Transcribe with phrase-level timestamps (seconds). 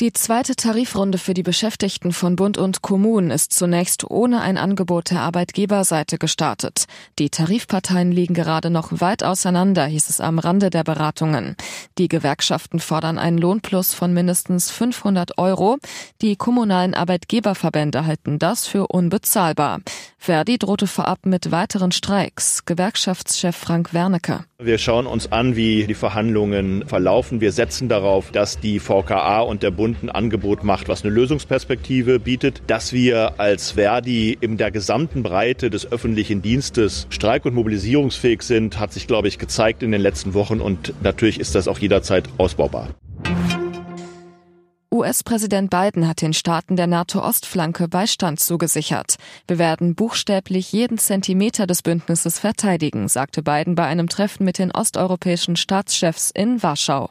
[0.00, 5.10] Die zweite Tarifrunde für die Beschäftigten von Bund und Kommunen ist zunächst ohne ein Angebot
[5.10, 6.84] der Arbeitgeberseite gestartet.
[7.18, 11.56] Die Tarifparteien liegen gerade noch weit auseinander, hieß es am Rande der Beratungen.
[11.98, 15.78] Die Gewerkschaften fordern einen Lohnplus von mindestens 500 Euro.
[16.22, 19.80] Die kommunalen Arbeitgeberverbände halten das für unbezahlbar.
[20.16, 22.64] Verdi drohte vorab mit weiteren Streiks.
[22.66, 24.44] Gewerkschaftschef Frank Wernecke.
[24.60, 27.40] Wir schauen uns an, wie die Verhandlungen verlaufen.
[27.40, 32.20] Wir setzen darauf, dass die VKA und der Bund ein Angebot macht, was eine Lösungsperspektive
[32.20, 38.42] bietet, dass wir als Verdi in der gesamten Breite des öffentlichen Dienstes streik- und mobilisierungsfähig
[38.42, 41.78] sind, hat sich, glaube ich, gezeigt in den letzten Wochen und natürlich ist das auch
[41.78, 42.88] jederzeit ausbaubar.
[44.90, 49.14] US-Präsident Biden hat den Staaten der NATO-Ostflanke Beistand zugesichert.
[49.46, 54.72] Wir werden buchstäblich jeden Zentimeter des Bündnisses verteidigen, sagte Biden bei einem Treffen mit den
[54.72, 57.10] osteuropäischen Staatschefs in Warschau.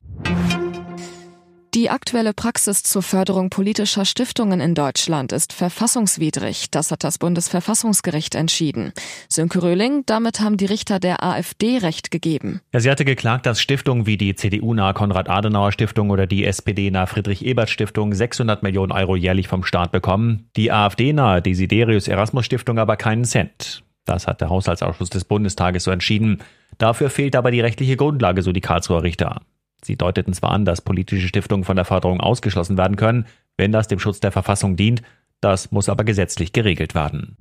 [1.74, 6.72] Die aktuelle Praxis zur Förderung politischer Stiftungen in Deutschland ist verfassungswidrig.
[6.72, 8.94] Das hat das Bundesverfassungsgericht entschieden.
[9.30, 12.62] Sönke Röhling, damit haben die Richter der AfD Recht gegeben.
[12.74, 18.64] Ja, sie hatte geklagt, dass Stiftungen wie die CDU-nahe Konrad-Adenauer-Stiftung oder die SPD-nahe Friedrich-Ebert-Stiftung 600
[18.64, 20.50] Millionen Euro jährlich vom Staat bekommen.
[20.56, 23.84] Die AfD-nahe Desiderius-Erasmus-Stiftung aber keinen Cent.
[24.06, 26.40] Das hat der Haushaltsausschuss des Bundestages so entschieden.
[26.78, 29.42] Dafür fehlt aber die rechtliche Grundlage, so die Karlsruher Richter.
[29.84, 33.26] Sie deuteten zwar an, dass politische Stiftungen von der Förderung ausgeschlossen werden können,
[33.58, 35.02] wenn das dem Schutz der Verfassung dient,
[35.42, 37.38] das muss aber gesetzlich geregelt werden.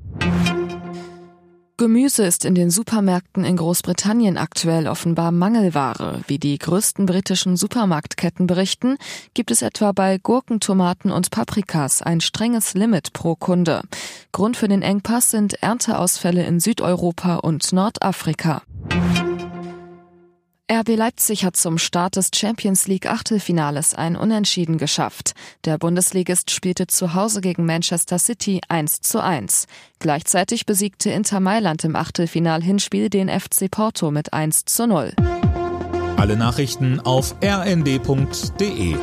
[1.78, 6.22] Gemüse ist in den Supermärkten in Großbritannien aktuell offenbar Mangelware.
[6.26, 8.96] Wie die größten britischen Supermarktketten berichten,
[9.34, 13.82] gibt es etwa bei Gurken, Tomaten und Paprikas ein strenges Limit pro Kunde.
[14.32, 18.62] Grund für den Engpass sind Ernteausfälle in Südeuropa und Nordafrika.
[20.68, 25.34] RB Leipzig hat zum Start des Champions League Achtelfinales ein Unentschieden geschafft.
[25.64, 29.68] Der Bundesligist spielte zu Hause gegen Manchester City 1 zu 1.
[30.00, 35.12] Gleichzeitig besiegte Inter Mailand im Achtelfinal-Hinspiel den FC Porto mit 1 zu 0.
[36.16, 38.96] Alle Nachrichten auf rnd.de